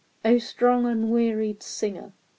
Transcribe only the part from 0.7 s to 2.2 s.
unwearied singer!